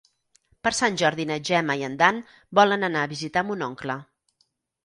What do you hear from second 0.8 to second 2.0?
Jordi na Gemma i en